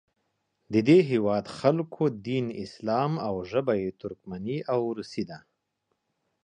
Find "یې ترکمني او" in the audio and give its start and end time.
3.83-4.79